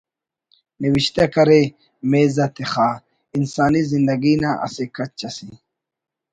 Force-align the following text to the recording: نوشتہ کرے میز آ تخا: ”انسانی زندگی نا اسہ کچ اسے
نوشتہ 0.81 1.25
کرے 1.33 1.61
میز 2.09 2.35
آ 2.43 2.47
تخا: 2.55 2.89
”انسانی 3.35 3.81
زندگی 3.91 4.33
نا 4.41 4.51
اسہ 4.65 4.85
کچ 4.95 5.19
اسے 5.27 5.49